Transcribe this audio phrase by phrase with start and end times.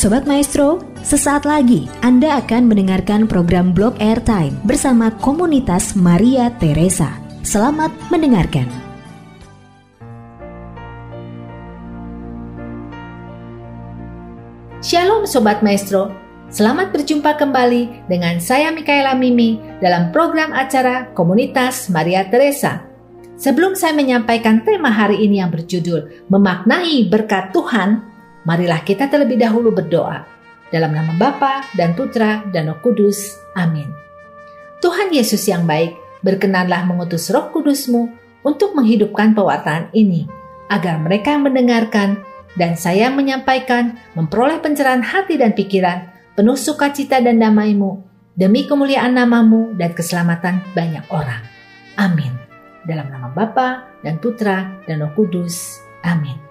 [0.00, 7.20] Sobat Maestro, sesaat lagi Anda akan mendengarkan program Blog Airtime bersama komunitas Maria Teresa.
[7.44, 8.64] Selamat mendengarkan.
[14.80, 16.08] Shalom Sobat Maestro,
[16.48, 22.88] selamat berjumpa kembali dengan saya Mikaela Mimi dalam program acara Komunitas Maria Teresa.
[23.36, 28.09] Sebelum saya menyampaikan tema hari ini yang berjudul Memaknai Berkat Tuhan,
[28.48, 30.24] Marilah kita terlebih dahulu berdoa.
[30.70, 33.36] Dalam nama Bapa dan Putra dan Roh Kudus.
[33.58, 33.90] Amin.
[34.80, 38.08] Tuhan Yesus yang baik, berkenanlah mengutus roh kudusmu
[38.40, 40.24] untuk menghidupkan pewartaan ini,
[40.72, 42.24] agar mereka yang mendengarkan
[42.56, 48.00] dan saya menyampaikan memperoleh pencerahan hati dan pikiran, penuh sukacita dan damaimu,
[48.32, 51.44] demi kemuliaan namamu dan keselamatan banyak orang.
[52.00, 52.32] Amin.
[52.88, 55.76] Dalam nama Bapa dan Putra dan Roh Kudus.
[56.00, 56.49] Amin.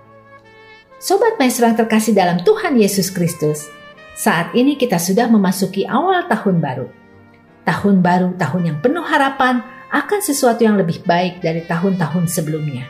[1.00, 3.72] Sobat Maestro yang terkasih dalam Tuhan Yesus Kristus,
[4.20, 6.92] saat ini kita sudah memasuki awal tahun baru.
[7.64, 9.64] Tahun baru, tahun yang penuh harapan
[9.96, 12.84] akan sesuatu yang lebih baik dari tahun-tahun sebelumnya.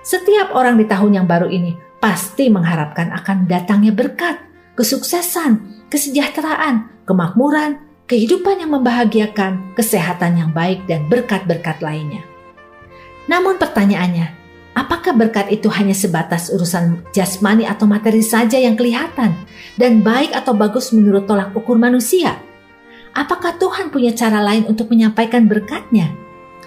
[0.00, 4.40] Setiap orang di tahun yang baru ini pasti mengharapkan akan datangnya berkat,
[4.72, 12.24] kesuksesan, kesejahteraan, kemakmuran, kehidupan yang membahagiakan, kesehatan yang baik, dan berkat-berkat lainnya.
[13.28, 14.45] Namun pertanyaannya,
[14.76, 19.32] Apakah berkat itu hanya sebatas urusan jasmani atau materi saja yang kelihatan
[19.80, 22.36] dan baik atau bagus menurut tolak ukur manusia?
[23.16, 26.12] Apakah Tuhan punya cara lain untuk menyampaikan berkatnya?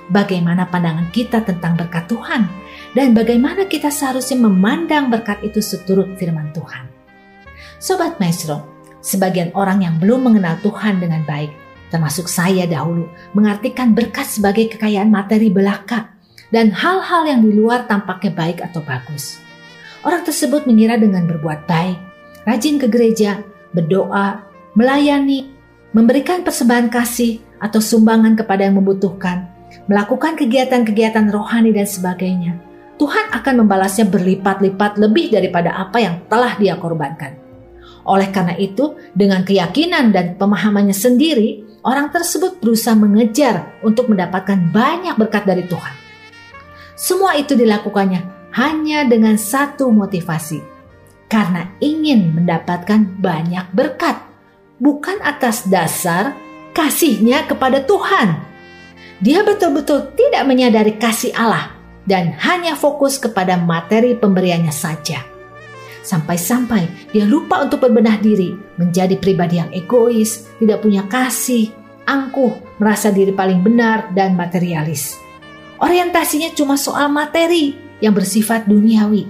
[0.10, 2.50] Bagaimana pandangan kita tentang berkat Tuhan?
[2.98, 6.90] Dan bagaimana kita seharusnya memandang berkat itu seturut firman Tuhan?
[7.78, 8.66] Sobat Maestro,
[9.06, 11.54] sebagian orang yang belum mengenal Tuhan dengan baik,
[11.94, 13.06] termasuk saya dahulu,
[13.38, 16.19] mengartikan berkat sebagai kekayaan materi belaka
[16.50, 19.38] dan hal-hal yang di luar tampaknya baik atau bagus.
[20.02, 21.98] Orang tersebut mengira dengan berbuat baik,
[22.48, 23.44] rajin ke gereja,
[23.76, 25.52] berdoa, melayani,
[25.92, 29.50] memberikan persembahan kasih atau sumbangan kepada yang membutuhkan,
[29.86, 32.54] melakukan kegiatan-kegiatan rohani dan sebagainya.
[33.00, 37.36] Tuhan akan membalasnya berlipat-lipat lebih daripada apa yang telah dia korbankan.
[38.04, 45.16] Oleh karena itu, dengan keyakinan dan pemahamannya sendiri, orang tersebut berusaha mengejar untuk mendapatkan banyak
[45.16, 45.99] berkat dari Tuhan.
[47.00, 50.60] Semua itu dilakukannya hanya dengan satu motivasi,
[51.32, 54.20] karena ingin mendapatkan banyak berkat,
[54.84, 56.36] bukan atas dasar
[56.76, 58.44] kasihnya kepada Tuhan.
[59.24, 61.72] Dia betul-betul tidak menyadari kasih Allah
[62.04, 65.24] dan hanya fokus kepada materi pemberiannya saja.
[66.04, 71.72] Sampai-sampai dia lupa untuk berbenah diri, menjadi pribadi yang egois, tidak punya kasih,
[72.04, 75.29] angkuh, merasa diri paling benar, dan materialis
[75.80, 79.28] orientasinya cuma soal materi yang bersifat duniawi.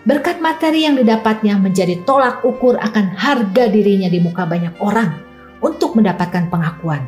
[0.00, 5.12] Berkat materi yang didapatnya menjadi tolak ukur akan harga dirinya di muka banyak orang
[5.60, 7.04] untuk mendapatkan pengakuan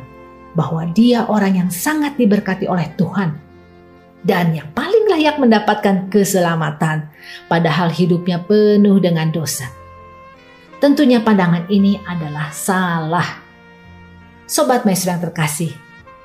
[0.53, 3.33] bahwa dia orang yang sangat diberkati oleh Tuhan
[4.23, 7.11] dan yang paling layak mendapatkan keselamatan,
[7.51, 9.67] padahal hidupnya penuh dengan dosa.
[10.79, 13.43] Tentunya pandangan ini adalah salah.
[14.47, 15.75] Sobat Maestro yang terkasih,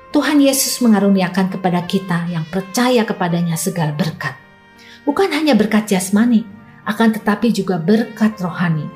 [0.09, 4.33] Tuhan Yesus mengaruniakan kepada kita yang percaya kepadanya segala berkat.
[5.05, 6.41] Bukan hanya berkat jasmani,
[6.81, 8.89] akan tetapi juga berkat rohani.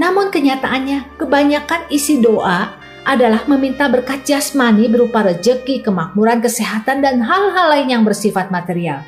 [0.00, 2.72] Namun kenyataannya kebanyakan isi doa
[3.04, 9.04] adalah meminta berkat jasmani berupa rejeki, kemakmuran, kesehatan, dan hal-hal lain yang bersifat material.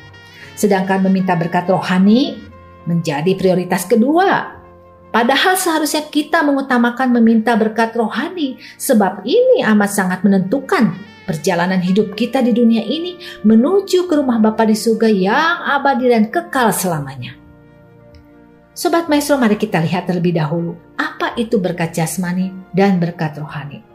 [0.53, 2.45] Sedangkan meminta berkat rohani
[2.85, 4.61] menjadi prioritas kedua.
[5.09, 12.43] Padahal seharusnya kita mengutamakan meminta berkat rohani sebab ini amat sangat menentukan perjalanan hidup kita
[12.43, 17.35] di dunia ini menuju ke rumah Bapa di surga yang abadi dan kekal selamanya.
[18.73, 23.85] Sobat Maestro, mari kita lihat terlebih dahulu apa itu berkat jasmani dan berkat rohani.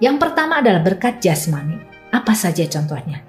[0.00, 1.80] Yang pertama adalah berkat jasmani.
[2.12, 3.20] Apa saja contohnya?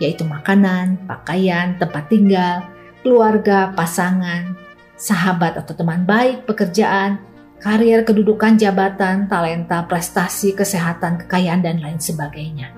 [0.00, 2.64] Yaitu makanan, pakaian, tempat tinggal,
[3.00, 4.56] keluarga, pasangan,
[4.98, 7.22] sahabat atau teman baik, pekerjaan,
[7.58, 12.70] karir, kedudukan, jabatan, talenta, prestasi, kesehatan, kekayaan, dan lain sebagainya.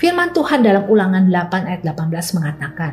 [0.00, 2.92] Firman Tuhan dalam ulangan 8 ayat 18 mengatakan,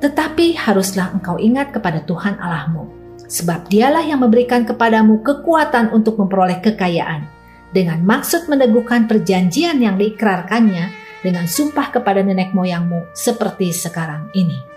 [0.00, 2.88] Tetapi haruslah engkau ingat kepada Tuhan Allahmu,
[3.26, 7.28] sebab dialah yang memberikan kepadamu kekuatan untuk memperoleh kekayaan,
[7.74, 10.94] dengan maksud meneguhkan perjanjian yang diikrarkannya
[11.26, 14.73] dengan sumpah kepada nenek moyangmu seperti sekarang ini.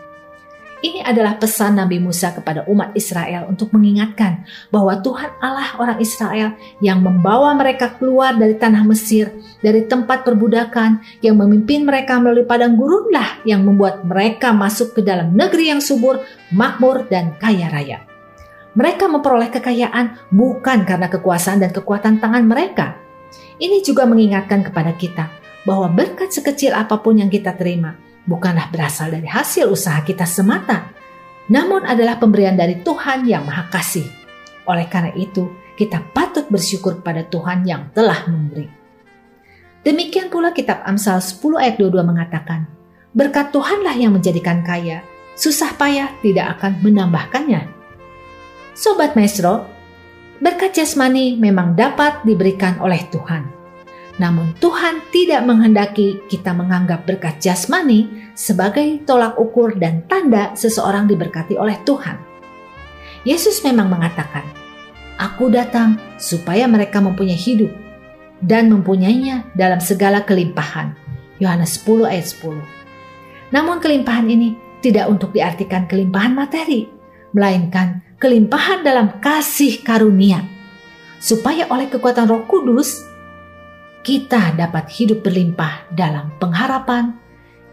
[0.88, 6.56] Ini adalah pesan Nabi Musa kepada umat Israel untuk mengingatkan bahwa Tuhan Allah orang Israel
[6.80, 12.80] yang membawa mereka keluar dari tanah Mesir, dari tempat perbudakan, yang memimpin mereka melalui padang
[12.80, 16.24] gurunlah yang membuat mereka masuk ke dalam negeri yang subur,
[16.56, 18.08] makmur, dan kaya raya.
[18.72, 22.96] Mereka memperoleh kekayaan bukan karena kekuasaan dan kekuatan tangan mereka.
[23.60, 25.28] Ini juga mengingatkan kepada kita
[25.68, 30.92] bahwa berkat sekecil apa pun yang kita terima bukanlah berasal dari hasil usaha kita semata,
[31.48, 34.06] namun adalah pemberian dari Tuhan yang Maha Kasih.
[34.68, 35.48] Oleh karena itu,
[35.80, 38.68] kita patut bersyukur pada Tuhan yang telah memberi.
[39.88, 42.68] Demikian pula kitab Amsal 10 ayat 22 mengatakan,
[43.16, 45.02] Berkat Tuhanlah yang menjadikan kaya,
[45.40, 47.72] susah payah tidak akan menambahkannya.
[48.76, 49.66] Sobat Maestro,
[50.44, 53.57] berkat jasmani memang dapat diberikan oleh Tuhan.
[54.18, 61.54] Namun Tuhan tidak menghendaki kita menganggap berkat jasmani sebagai tolak ukur dan tanda seseorang diberkati
[61.54, 62.18] oleh Tuhan.
[63.22, 64.46] Yesus memang mengatakan,
[65.18, 67.74] Aku datang supaya mereka mempunyai hidup
[68.42, 70.94] dan mempunyainya dalam segala kelimpahan.
[71.42, 73.54] Yohanes 10 ayat 10.
[73.54, 76.86] Namun kelimpahan ini tidak untuk diartikan kelimpahan materi,
[77.34, 80.46] melainkan kelimpahan dalam kasih karunia,
[81.18, 83.06] supaya oleh kekuatan Roh Kudus
[84.08, 87.12] kita dapat hidup berlimpah dalam pengharapan,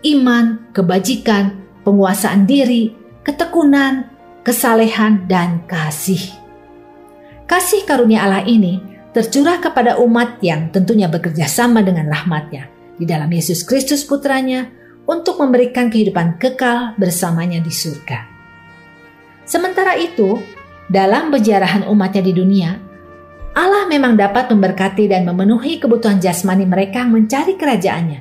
[0.02, 2.90] iman, kebajikan, penguasaan diri,
[3.22, 4.10] ketekunan,
[4.42, 6.34] kesalehan, dan kasih.
[7.46, 8.82] Kasih karunia Allah ini
[9.14, 12.66] tercurah kepada umat yang tentunya bekerja sama dengan rahmatnya
[12.98, 14.74] di dalam Yesus Kristus putranya
[15.06, 18.26] untuk memberikan kehidupan kekal bersamanya di surga.
[19.46, 20.42] Sementara itu,
[20.90, 22.83] dalam penjarahan umatnya di dunia,
[23.54, 28.20] Allah memang dapat memberkati dan memenuhi kebutuhan jasmani mereka mencari kerajaannya.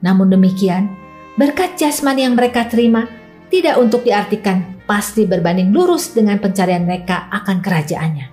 [0.00, 0.88] Namun demikian,
[1.36, 3.04] berkat jasmani yang mereka terima
[3.52, 8.26] tidak untuk diartikan pasti berbanding lurus dengan pencarian mereka akan kerajaannya.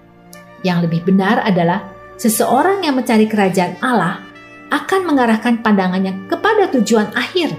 [0.63, 4.23] Yang lebih benar adalah seseorang yang mencari kerajaan Allah
[4.71, 7.51] akan mengarahkan pandangannya kepada tujuan akhir,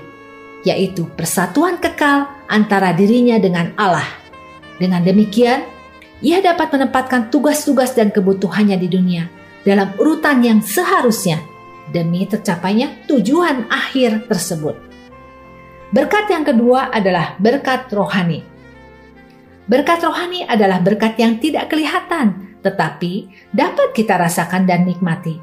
[0.65, 4.09] yaitu persatuan kekal antara dirinya dengan Allah.
[4.81, 5.61] Dengan demikian,
[6.23, 9.27] ia dapat menempatkan tugas-tugas dan kebutuhannya di dunia
[9.67, 11.43] dalam urutan yang seharusnya
[11.91, 14.79] demi tercapainya tujuan akhir tersebut.
[15.93, 18.41] Berkat yang kedua adalah berkat rohani.
[19.69, 25.37] Berkat rohani adalah berkat yang tidak kelihatan, tetapi dapat kita rasakan dan nikmati.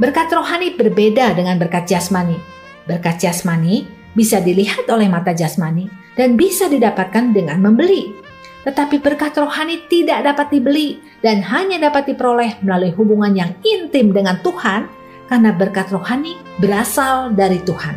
[0.00, 2.40] Berkat rohani berbeda dengan berkat jasmani.
[2.88, 3.86] Berkat jasmani
[4.16, 5.86] bisa dilihat oleh mata jasmani
[6.18, 8.23] dan bisa didapatkan dengan membeli.
[8.64, 14.40] Tetapi berkat rohani tidak dapat dibeli dan hanya dapat diperoleh melalui hubungan yang intim dengan
[14.40, 14.88] Tuhan
[15.28, 17.96] karena berkat rohani berasal dari Tuhan.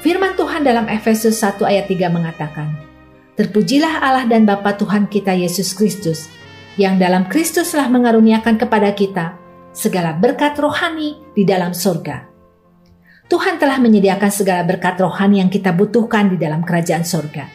[0.00, 2.72] Firman Tuhan dalam Efesus 1 ayat 3 mengatakan,
[3.34, 6.30] Terpujilah Allah dan Bapa Tuhan kita Yesus Kristus,
[6.78, 9.34] yang dalam Kristus telah mengaruniakan kepada kita
[9.74, 12.30] segala berkat rohani di dalam surga.
[13.26, 17.50] Tuhan telah menyediakan segala berkat rohani yang kita butuhkan di dalam kerajaan surga.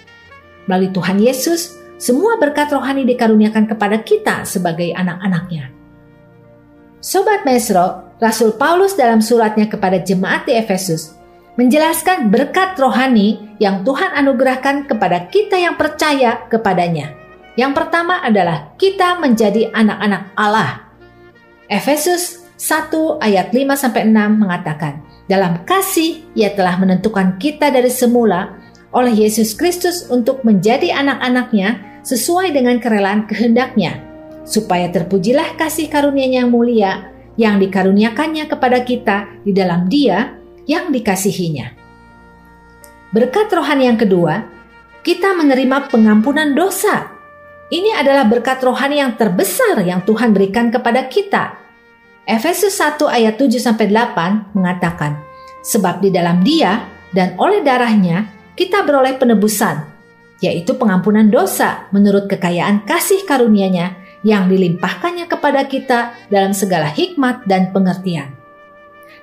[0.67, 5.67] Melalui Tuhan Yesus, semua berkat rohani dikaruniakan kepada kita sebagai anak-anaknya.
[7.03, 11.19] Sobat Mesro, Rasul Paulus dalam suratnya kepada jemaat di Efesus
[11.59, 17.19] menjelaskan berkat rohani yang Tuhan anugerahkan kepada kita yang percaya kepadanya.
[17.59, 20.87] Yang pertama adalah kita menjadi anak-anak Allah.
[21.67, 28.55] Efesus 1 ayat 5 sampai 6 mengatakan, dalam kasih ia telah menentukan kita dari semula
[28.95, 34.03] oleh Yesus Kristus untuk menjadi anak-anaknya sesuai dengan kerelaan kehendaknya,
[34.47, 37.09] supaya terpujilah kasih karunia yang mulia
[37.39, 40.35] yang dikaruniakannya kepada kita di dalam dia
[40.67, 41.71] yang dikasihinya.
[43.15, 44.43] Berkat rohani yang kedua,
[45.01, 47.09] kita menerima pengampunan dosa.
[47.71, 51.57] Ini adalah berkat rohani yang terbesar yang Tuhan berikan kepada kita.
[52.27, 55.17] Efesus 1 ayat 7 8 mengatakan,
[55.65, 59.88] sebab di dalam Dia dan oleh darahnya kita beroleh penebusan
[60.39, 67.71] yaitu pengampunan dosa menurut kekayaan kasih karunia-Nya yang dilimpahkannya kepada kita dalam segala hikmat dan
[67.71, 68.35] pengertian.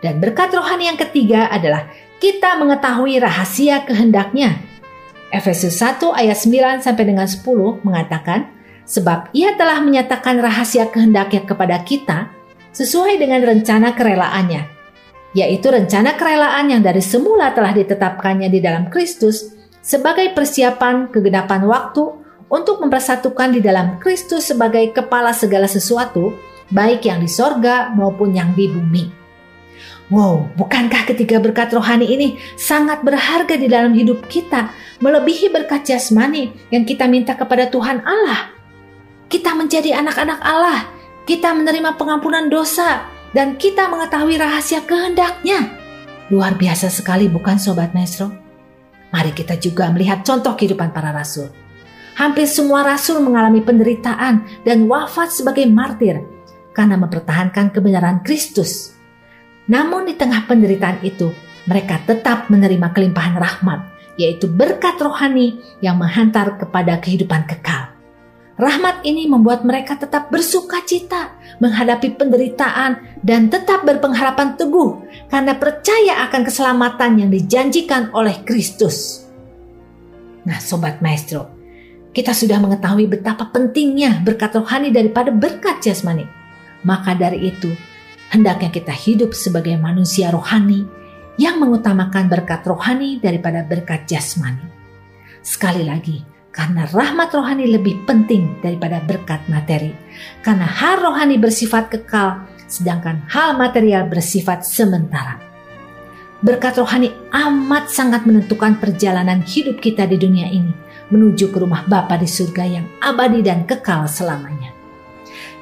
[0.01, 1.89] Dan berkat rohani yang ketiga adalah
[2.21, 4.61] kita mengetahui rahasia kehendaknya.
[5.33, 8.53] Efesus 1 ayat 9 sampai dengan 10 mengatakan,
[8.87, 12.31] sebab ia telah menyatakan rahasia kehendaknya kepada kita
[12.77, 14.63] sesuai dengan rencana kerelaannya,
[15.33, 19.56] yaitu rencana kerelaan yang dari semula telah ditetapkannya di dalam Kristus
[19.87, 22.03] sebagai persiapan kegenapan waktu
[22.51, 26.35] untuk mempersatukan di dalam Kristus sebagai kepala segala sesuatu,
[26.75, 29.07] baik yang di sorga maupun yang di bumi.
[30.11, 32.29] Wow, bukankah ketiga berkat rohani ini
[32.59, 34.71] sangat berharga di dalam hidup kita,
[35.03, 38.55] melebihi berkat jasmani yang kita minta kepada Tuhan Allah?
[39.27, 40.87] Kita menjadi anak-anak Allah,
[41.27, 45.75] kita menerima pengampunan dosa, dan kita mengetahui rahasia kehendaknya.
[46.31, 48.46] Luar biasa sekali bukan Sobat Maestro?
[49.15, 51.51] Mari kita juga melihat contoh kehidupan para rasul.
[52.17, 56.25] hampir semua rasul mengalami penderitaan dan wafat sebagai martir
[56.73, 58.97] karena mempertahankan kebenaran Kristus.
[59.69, 61.33] Namun di tengah penderitaan itu,
[61.69, 63.81] mereka tetap menerima kelimpahan rahmat,
[64.17, 67.96] yaitu berkat rohani yang menghantar kepada kehidupan kekal.
[68.57, 76.25] Rahmat ini membuat mereka tetap bersuka cita menghadapi penderitaan dan tetap berpengharapan teguh karena percaya
[76.25, 79.29] akan keselamatan yang dijanjikan oleh Kristus.
[80.49, 81.53] Nah, sobat maestro,
[82.17, 86.25] kita sudah mengetahui betapa pentingnya berkat rohani daripada berkat jasmani.
[86.81, 87.77] Maka dari itu,
[88.33, 90.89] hendaknya kita hidup sebagai manusia rohani
[91.37, 94.65] yang mengutamakan berkat rohani daripada berkat jasmani.
[95.45, 99.93] Sekali lagi, karena rahmat rohani lebih penting daripada berkat materi.
[100.41, 105.37] Karena hal rohani bersifat kekal, sedangkan hal material bersifat sementara.
[106.41, 110.73] Berkat rohani amat sangat menentukan perjalanan hidup kita di dunia ini
[111.13, 114.75] menuju ke rumah Bapa di surga yang abadi dan kekal selamanya.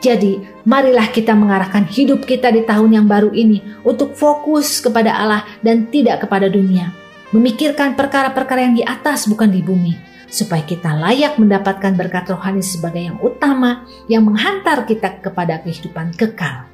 [0.01, 0.37] Jadi,
[0.69, 5.89] marilah kita mengarahkan hidup kita di tahun yang baru ini untuk fokus kepada Allah dan
[5.89, 6.93] tidak kepada dunia.
[7.33, 13.07] Memikirkan perkara-perkara yang di atas bukan di bumi, supaya kita layak mendapatkan berkat rohani sebagai
[13.07, 16.67] yang utama yang menghantar kita kepada kehidupan kekal.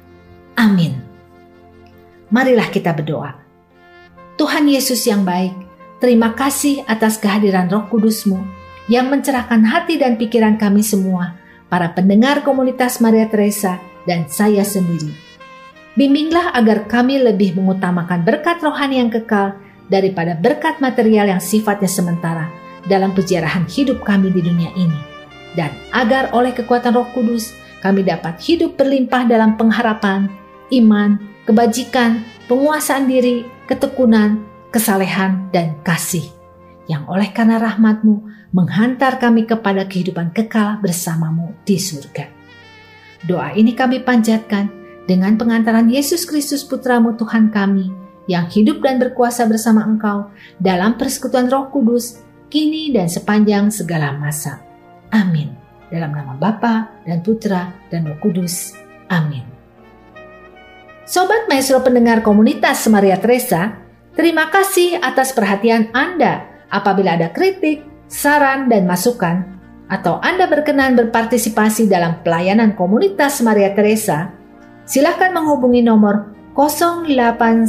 [0.57, 0.97] Amin.
[2.33, 3.37] Marilah kita berdoa.
[4.41, 5.53] Tuhan Yesus yang baik,
[6.01, 8.41] terima kasih atas kehadiran roh kudusmu
[8.89, 11.37] yang mencerahkan hati dan pikiran kami semua
[11.69, 13.77] para pendengar komunitas Maria Teresa,
[14.09, 15.13] dan saya sendiri.
[15.93, 22.60] Bimbinglah agar kami lebih mengutamakan berkat rohani yang kekal daripada berkat material yang sifatnya sementara
[22.87, 24.99] dalam pejarahan hidup kami di dunia ini.
[25.53, 27.51] Dan agar oleh kekuatan roh kudus
[27.83, 30.31] kami dapat hidup berlimpah dalam pengharapan,
[30.71, 36.23] iman, kebajikan, penguasaan diri, ketekunan, kesalehan, dan kasih.
[36.87, 38.15] Yang oleh karena rahmatmu
[38.51, 42.27] menghantar kami kepada kehidupan kekal bersamamu di surga.
[43.27, 44.67] Doa ini kami panjatkan
[45.05, 47.93] dengan pengantaran Yesus Kristus Putramu Tuhan kami
[48.29, 54.59] yang hidup dan berkuasa bersama Engkau dalam persekutuan Roh Kudus kini dan sepanjang segala masa.
[55.15, 55.55] Amin.
[55.87, 58.75] Dalam nama Bapa dan Putra dan Roh Kudus.
[59.07, 59.47] Amin.
[61.07, 63.75] Sobat Maestro pendengar komunitas Maria Teresa,
[64.15, 66.47] terima kasih atas perhatian Anda.
[66.71, 69.43] Apabila ada kritik, saran, dan masukan,
[69.91, 74.31] atau Anda berkenan berpartisipasi dalam pelayanan komunitas Maria Teresa,
[74.87, 77.67] silakan menghubungi nomor 0812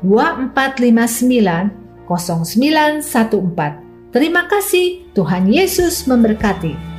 [0.00, 3.80] 2459 0914.
[4.14, 6.93] Terima kasih, Tuhan Yesus memberkati.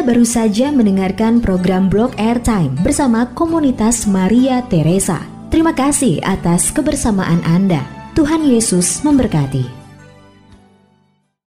[0.00, 5.22] Baru saja mendengarkan program Blog Airtime bersama komunitas Maria Teresa.
[5.52, 7.84] Terima kasih atas kebersamaan Anda.
[8.16, 9.79] Tuhan Yesus memberkati.